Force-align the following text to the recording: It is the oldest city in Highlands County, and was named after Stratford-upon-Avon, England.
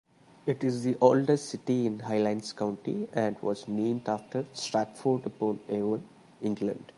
It 0.47 0.63
is 0.63 0.81
the 0.83 0.97
oldest 0.99 1.49
city 1.49 1.85
in 1.85 1.99
Highlands 1.99 2.53
County, 2.53 3.07
and 3.13 3.39
was 3.39 3.67
named 3.67 4.09
after 4.09 4.47
Stratford-upon-Avon, 4.51 6.03
England. 6.41 6.83